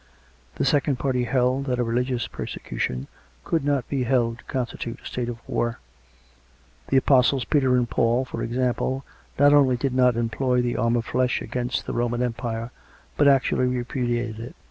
[0.55, 3.07] The second party held that a religious persecu tion
[3.43, 5.77] could not be held to constitute a state of war;
[6.87, 9.05] the Apostles Peter and Paul, for example,
[9.37, 12.71] not only did not employ the arm of flesh against the Roman Empire,
[13.15, 14.55] but actually repudiated it.